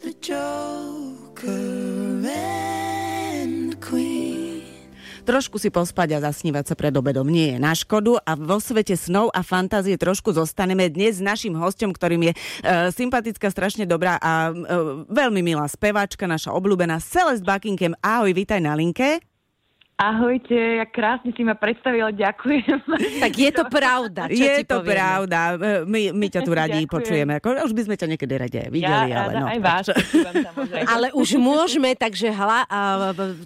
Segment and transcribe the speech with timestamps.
[0.00, 1.60] the Joker
[2.24, 4.64] and Queen.
[5.28, 8.96] Trošku si pospať a zasnívať sa pred obedom nie je na škodu a vo svete
[8.96, 12.38] snov a fantázie trošku zostaneme dnes s našim hostom, ktorým je e,
[12.90, 14.52] sympatická, strašne dobrá a e,
[15.12, 17.92] veľmi milá speváčka, naša obľúbená Celeste Buckingham.
[18.00, 19.29] Ahoj, vítaj na linke.
[20.00, 22.80] Ahojte, jak krásne si ma predstavila, ďakujem.
[23.20, 24.96] Tak je to pravda, čo je ti to povieme.
[24.96, 25.38] pravda.
[25.84, 27.36] My, my ťa tu radi počujeme.
[27.36, 29.12] Ako, už by sme ťa niekedy radi aj videli.
[29.12, 29.86] ja ale no, aj vás.
[30.88, 32.64] Ale už môžeme, takže hla,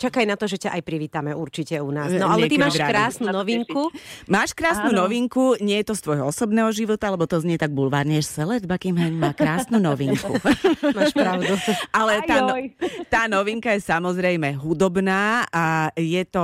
[0.00, 2.08] čakaj na to, že ťa aj privítame určite u nás.
[2.16, 3.92] No ale ty máš krásnu novinku.
[4.24, 5.04] Máš krásnu Áno.
[5.04, 8.64] novinku, nie je to z tvojho osobného života, lebo to znie tak bulvárne, že Celeste
[8.64, 10.32] Buckingham má krásnu novinku.
[10.96, 11.52] Máš pravdu.
[11.92, 12.56] Ale tá, no,
[13.12, 16.37] tá novinka je samozrejme hudobná a je to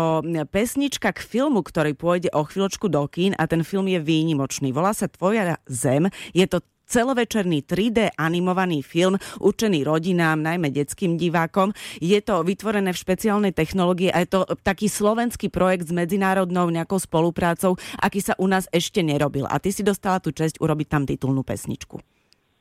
[0.50, 4.70] pesnička k filmu, ktorý pôjde o chvíľočku do kín a ten film je výnimočný.
[4.70, 6.10] Volá sa Tvoja zem.
[6.32, 11.72] Je to celovečerný 3D animovaný film určený rodinám, najmä detským divákom.
[11.98, 17.00] Je to vytvorené v špeciálnej technológii a je to taký slovenský projekt s medzinárodnou nejakou
[17.00, 19.48] spoluprácou, aký sa u nás ešte nerobil.
[19.48, 22.13] A ty si dostala tú česť urobiť tam titulnú pesničku.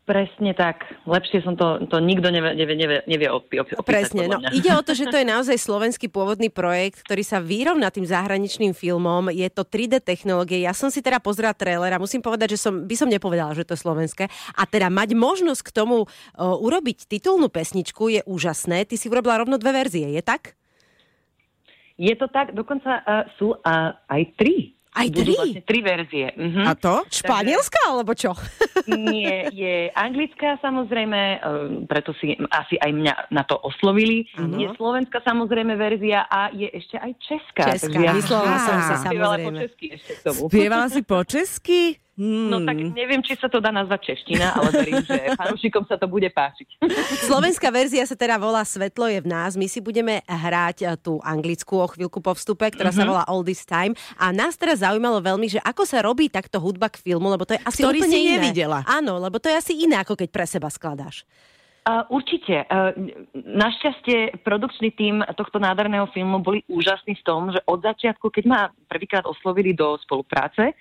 [0.03, 0.83] Presne tak.
[1.07, 3.87] Lepšie som to, to nikto nevie, nevie, nevie, nevie opi- opi- opísať.
[3.87, 7.87] Presne, no ide o to, že to je naozaj slovenský pôvodný projekt, ktorý sa vyrovná
[7.87, 9.31] tým zahraničným filmom.
[9.31, 10.59] Je to 3D technológie.
[10.59, 13.63] Ja som si teda pozrela trailer a musím povedať, že som, by som nepovedala, že
[13.63, 14.27] to je slovenské.
[14.59, 16.05] A teda mať možnosť k tomu o,
[16.59, 18.83] urobiť titulnú pesničku je úžasné.
[18.83, 20.59] Ty si urobila rovno dve verzie, je tak?
[21.95, 24.75] Je to tak, dokonca uh, sú uh, aj tri.
[24.93, 25.33] Aj Budú tri?
[25.33, 26.27] Vlastne tri verzie.
[26.37, 26.61] Mhm.
[26.69, 27.01] A to?
[27.09, 28.37] Španielská alebo čo?
[28.89, 31.39] Nie, je anglická samozrejme, eh,
[31.89, 34.29] preto si asi aj mňa na to oslovili.
[34.37, 37.65] Je slovenská samozrejme verzia a je ešte aj česká.
[37.73, 39.59] Česká, takže ja myslela som si spievala po samozrejme.
[39.65, 40.41] česky ešte k tomu.
[40.49, 41.81] Spievala si po česky?
[42.13, 42.45] Hmm.
[42.45, 46.05] No tak neviem, či sa to dá nazvať čeština, ale verím, že fanúšikom sa to
[46.05, 46.77] bude páčiť.
[47.23, 49.53] Slovenská verzia sa teda volá Svetlo je v nás.
[49.53, 52.95] My si budeme hrať eh, tú anglickú o chvíľku po vstupe, ktorá Mhm.
[52.95, 53.91] sa volá All This Time.
[54.15, 57.53] A nás teraz zaujímalo veľmi, že ako sa robí takto hudba k filmu, lebo to
[57.53, 58.31] je asi Ktorý úplne si iné.
[58.37, 58.79] nevidela.
[58.85, 61.25] Áno, lebo to je asi iné, ako keď pre seba skladáš.
[61.83, 62.63] Uh, určite.
[62.63, 62.95] Uh,
[63.35, 68.59] našťastie produkčný tím tohto nádherného filmu boli úžasní v tom, že od začiatku, keď ma
[68.87, 70.71] prvýkrát oslovili do spolupráce,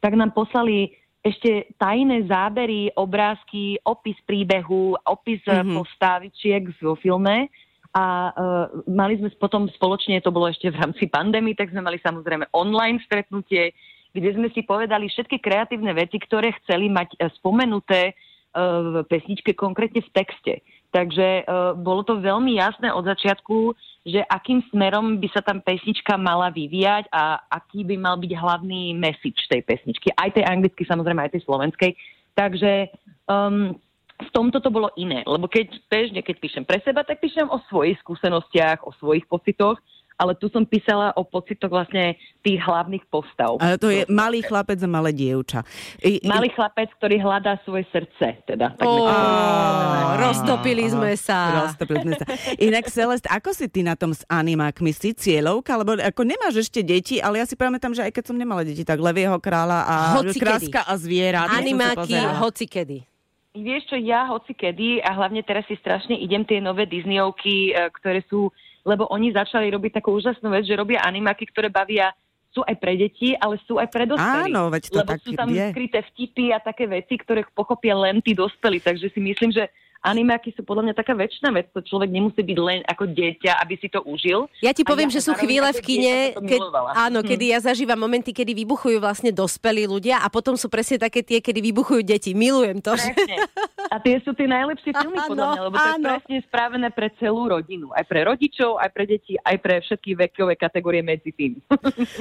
[0.00, 5.52] tak nám poslali ešte tajné zábery, obrázky, opis príbehu, opis Mhm.
[5.52, 5.76] mm-hmm.
[5.76, 7.52] postavičiek vo filme.
[7.90, 11.98] A uh, mali sme potom spoločne, to bolo ešte v rámci pandémie, tak sme mali
[11.98, 13.74] samozrejme online stretnutie,
[14.14, 18.14] kde sme si povedali všetky kreatívne veci, ktoré chceli mať eh, spomenuté eh,
[18.54, 20.62] v pesničke, konkrétne v texte.
[20.90, 26.18] Takže uh, bolo to veľmi jasné od začiatku, že akým smerom by sa tam pesnička
[26.18, 30.10] mala vyvíjať a aký by mal byť hlavný message tej pesničky.
[30.18, 31.94] Aj tej anglickej, samozrejme, aj tej slovenskej.
[32.34, 32.90] Takže
[33.30, 33.78] um,
[34.20, 37.62] v tomto to bolo iné, lebo keď bežne, keď píšem pre seba, tak píšem o
[37.72, 39.80] svojich skúsenostiach, o svojich pocitoch,
[40.20, 42.12] ale tu som písala o pocitoch vlastne
[42.44, 43.56] tých hlavných postav.
[43.56, 45.64] Ale to je malý chlapec a malé dievča.
[46.04, 48.76] I, i- Malý chlapec, ktorý hľadá svoje srdce, teda.
[48.76, 51.64] Tak by- roztopili sme sa.
[51.64, 52.26] Roztopili sme sa.
[52.60, 54.92] Inak, Celest, ako si ty na tom s animákmi?
[54.92, 55.80] Si cieľovka?
[55.80, 58.84] Lebo ako nemáš ešte deti, ale ja si pamätám, že aj keď som nemala deti,
[58.84, 60.40] tak Levieho kráľa a Hocikedy.
[60.68, 61.48] Kráska a zviera.
[61.48, 62.98] Animáky, hoci kedy.
[63.50, 67.90] Vieš čo, ja hoci kedy a hlavne teraz si strašne idem tie nové Disneyovky, e,
[67.98, 68.46] ktoré sú,
[68.84, 72.12] lebo oni začali robiť takú úžasnú vec, že robia animáky, ktoré bavia
[72.50, 74.50] sú aj pre deti, ale sú aj pre dospelých.
[74.50, 75.70] Áno, veď to Lebo tak sú tam je.
[75.70, 78.82] skryté vtipy a také veci, ktoré pochopia len tí dospelí.
[78.82, 81.68] Takže si myslím, že animáky sú podľa mňa taká väčšina vec.
[81.76, 84.48] To človek nemusí byť len ako dieťa, aby si to užil.
[84.64, 86.60] Ja ti poviem, ja že sú chvíle v kine, keď,
[86.96, 91.20] áno, kedy ja zažívam momenty, kedy vybuchujú vlastne dospelí ľudia a potom sú presne také
[91.20, 92.32] tie, kedy vybuchujú deti.
[92.32, 92.96] Milujem to.
[92.96, 93.44] Presne.
[93.90, 96.08] A tie sú tie najlepšie filmy, Áno, podľa mňa, lebo to je áno.
[96.14, 97.90] presne spravené pre celú rodinu.
[97.90, 101.58] Aj pre rodičov, aj pre deti, aj pre všetky vekové kategórie medzi tým.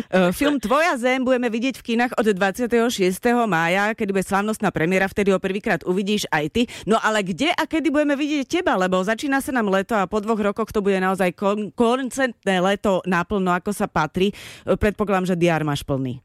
[0.09, 3.21] Uh, film Tvoja zem budeme vidieť v kinách od 26.
[3.45, 6.61] mája, kedy bude slávnostná premiéra, vtedy ho prvýkrát uvidíš aj ty.
[6.89, 8.73] No ale kde a kedy budeme vidieť teba?
[8.73, 13.05] Lebo začína sa nám leto a po dvoch rokoch to bude naozaj kon- koncentné leto
[13.05, 14.33] naplno, ako sa patrí.
[14.65, 16.17] Uh, Predpokladám, že diár máš plný.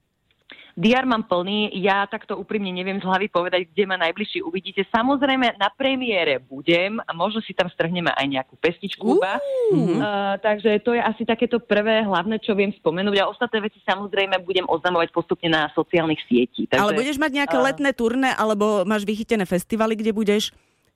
[0.74, 4.82] DR mám plný, ja takto úprimne neviem z hlavy povedať, kde ma najbližšie uvidíte.
[4.90, 9.22] Samozrejme, na premiére budem a možno si tam strhneme aj nejakú pesničku.
[9.22, 14.42] Uh, takže to je asi takéto prvé hlavné, čo viem spomenúť a ostatné veci samozrejme
[14.42, 16.66] budem oznamovať postupne na sociálnych sietí.
[16.66, 20.50] Takže, Ale budeš mať nejaké a- letné turné, alebo máš vychytené festivaly, kde budeš?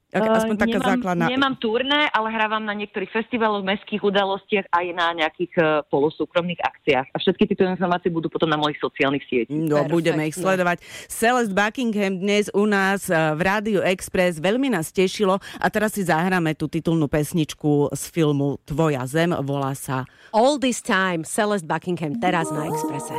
[0.08, 1.24] Ak, aspoň Uh, taká nemám, základná...
[1.28, 7.12] Nemám turné, ale hrávam na niektorých festivaloch, mestských udalostiach aj na nejakých uh, polosúkromných akciách.
[7.12, 9.52] A všetky tieto informácie budú potom na mojich sociálnych sieťach.
[9.52, 9.92] No, Perfektne.
[9.92, 10.80] budeme ich sledovať.
[11.12, 14.40] Celeste Buckingham dnes u nás eh, v Rádiu Express.
[14.40, 19.36] Veľmi nás tešilo a teraz si zahráme tú titulnú pesničku z filmu Tvoja zem.
[19.44, 23.12] Volá sa All this time, Celeste Buckingham, teraz na Exprese.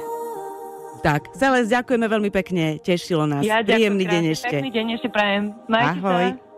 [1.06, 1.30] tak.
[1.38, 2.81] Celeste, ďakujeme veľmi pekne.
[2.81, 3.45] Tešilo nás.
[3.45, 4.56] Ja ďakujem Príjemný deň krásne, ešte.
[4.57, 5.44] Pekný deň ešte prajem.
[5.69, 6.25] Majte Ahoj.
[6.33, 6.49] sa.